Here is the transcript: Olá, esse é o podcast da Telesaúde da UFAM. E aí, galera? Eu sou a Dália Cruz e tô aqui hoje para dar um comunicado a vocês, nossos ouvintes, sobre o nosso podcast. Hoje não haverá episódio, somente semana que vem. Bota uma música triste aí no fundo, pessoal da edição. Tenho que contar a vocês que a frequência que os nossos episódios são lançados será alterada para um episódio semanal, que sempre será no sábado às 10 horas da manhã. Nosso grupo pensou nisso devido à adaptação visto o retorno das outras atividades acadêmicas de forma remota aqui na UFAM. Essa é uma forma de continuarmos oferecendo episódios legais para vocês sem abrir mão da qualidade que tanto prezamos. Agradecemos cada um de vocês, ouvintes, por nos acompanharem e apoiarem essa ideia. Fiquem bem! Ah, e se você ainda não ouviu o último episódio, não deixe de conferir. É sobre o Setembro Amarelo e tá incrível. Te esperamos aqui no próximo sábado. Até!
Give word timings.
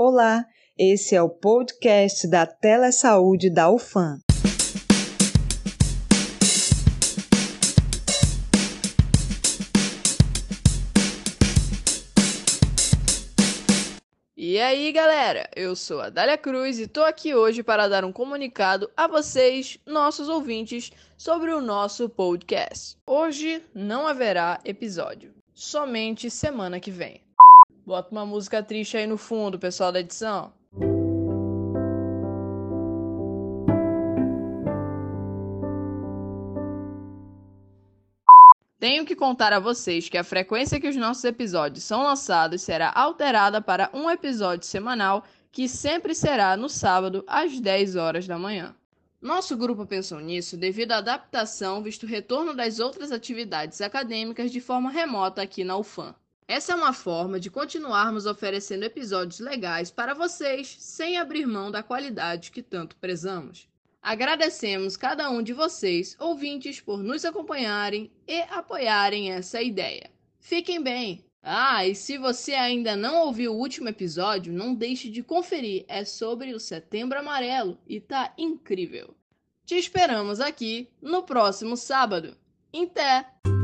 Olá, 0.00 0.46
esse 0.78 1.16
é 1.16 1.20
o 1.20 1.28
podcast 1.28 2.28
da 2.28 2.46
Telesaúde 2.46 3.50
da 3.50 3.68
UFAM. 3.68 4.20
E 14.36 14.60
aí, 14.60 14.92
galera? 14.92 15.50
Eu 15.56 15.74
sou 15.74 16.00
a 16.00 16.10
Dália 16.10 16.38
Cruz 16.38 16.78
e 16.78 16.86
tô 16.86 17.02
aqui 17.02 17.34
hoje 17.34 17.64
para 17.64 17.88
dar 17.88 18.04
um 18.04 18.12
comunicado 18.12 18.88
a 18.96 19.08
vocês, 19.08 19.80
nossos 19.84 20.28
ouvintes, 20.28 20.92
sobre 21.16 21.50
o 21.50 21.60
nosso 21.60 22.08
podcast. 22.08 22.96
Hoje 23.04 23.60
não 23.74 24.06
haverá 24.06 24.60
episódio, 24.64 25.34
somente 25.52 26.30
semana 26.30 26.78
que 26.78 26.92
vem. 26.92 27.27
Bota 27.88 28.10
uma 28.12 28.26
música 28.26 28.62
triste 28.62 28.98
aí 28.98 29.06
no 29.06 29.16
fundo, 29.16 29.58
pessoal 29.58 29.90
da 29.90 30.00
edição. 30.00 30.52
Tenho 38.78 39.06
que 39.06 39.16
contar 39.16 39.54
a 39.54 39.58
vocês 39.58 40.06
que 40.06 40.18
a 40.18 40.22
frequência 40.22 40.78
que 40.78 40.86
os 40.86 40.96
nossos 40.96 41.24
episódios 41.24 41.82
são 41.82 42.02
lançados 42.02 42.60
será 42.60 42.92
alterada 42.94 43.58
para 43.62 43.88
um 43.94 44.10
episódio 44.10 44.66
semanal, 44.66 45.24
que 45.50 45.66
sempre 45.66 46.14
será 46.14 46.58
no 46.58 46.68
sábado 46.68 47.24
às 47.26 47.58
10 47.58 47.96
horas 47.96 48.26
da 48.26 48.38
manhã. 48.38 48.76
Nosso 49.18 49.56
grupo 49.56 49.86
pensou 49.86 50.20
nisso 50.20 50.58
devido 50.58 50.92
à 50.92 50.98
adaptação 50.98 51.82
visto 51.82 52.02
o 52.02 52.06
retorno 52.06 52.54
das 52.54 52.80
outras 52.80 53.10
atividades 53.12 53.80
acadêmicas 53.80 54.52
de 54.52 54.60
forma 54.60 54.90
remota 54.90 55.40
aqui 55.40 55.64
na 55.64 55.78
UFAM. 55.78 56.14
Essa 56.48 56.72
é 56.72 56.74
uma 56.74 56.94
forma 56.94 57.38
de 57.38 57.50
continuarmos 57.50 58.24
oferecendo 58.24 58.82
episódios 58.82 59.38
legais 59.38 59.90
para 59.90 60.14
vocês 60.14 60.78
sem 60.80 61.18
abrir 61.18 61.44
mão 61.44 61.70
da 61.70 61.82
qualidade 61.82 62.50
que 62.50 62.62
tanto 62.62 62.96
prezamos. 62.96 63.68
Agradecemos 64.00 64.96
cada 64.96 65.28
um 65.28 65.42
de 65.42 65.52
vocês, 65.52 66.16
ouvintes, 66.18 66.80
por 66.80 67.02
nos 67.02 67.26
acompanharem 67.26 68.10
e 68.26 68.40
apoiarem 68.44 69.30
essa 69.30 69.60
ideia. 69.60 70.10
Fiquem 70.40 70.82
bem! 70.82 71.22
Ah, 71.42 71.86
e 71.86 71.94
se 71.94 72.16
você 72.16 72.54
ainda 72.54 72.96
não 72.96 73.26
ouviu 73.26 73.52
o 73.52 73.58
último 73.58 73.90
episódio, 73.90 74.50
não 74.50 74.74
deixe 74.74 75.10
de 75.10 75.22
conferir. 75.22 75.84
É 75.86 76.02
sobre 76.02 76.54
o 76.54 76.60
Setembro 76.60 77.18
Amarelo 77.18 77.78
e 77.86 78.00
tá 78.00 78.32
incrível. 78.38 79.14
Te 79.66 79.76
esperamos 79.76 80.40
aqui 80.40 80.88
no 81.02 81.24
próximo 81.24 81.76
sábado. 81.76 82.34
Até! 82.74 83.57